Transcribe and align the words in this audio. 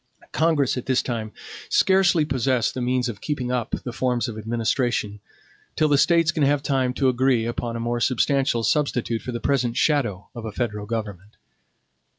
Congress 0.31 0.77
at 0.77 0.87
this 0.87 1.03
time 1.03 1.31
scarcely 1.69 2.25
possess 2.25 2.71
the 2.71 2.81
means 2.81 3.07
of 3.07 3.21
keeping 3.21 3.51
up 3.51 3.75
the 3.83 3.93
forms 3.93 4.27
of 4.27 4.35
administration, 4.35 5.19
till 5.75 5.87
the 5.87 5.95
States 5.99 6.31
can 6.31 6.41
have 6.41 6.63
time 6.63 6.91
to 6.91 7.07
agree 7.07 7.45
upon 7.45 7.75
a 7.75 7.79
more 7.79 7.99
substantial 7.99 8.63
substitute 8.63 9.21
for 9.21 9.31
the 9.31 9.39
present 9.39 9.77
shadow 9.77 10.27
of 10.33 10.43
a 10.43 10.51
federal 10.51 10.87
government. 10.87 11.37